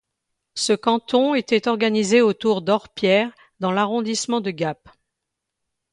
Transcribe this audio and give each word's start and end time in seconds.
Ce 0.55 0.73
canton 0.73 1.35
était 1.35 1.67
organisé 1.67 2.21
autour 2.21 2.63
d'Orpierre 2.63 3.31
dans 3.59 3.71
l'arrondissement 3.71 4.41
de 4.41 4.49
Gap. 4.49 4.89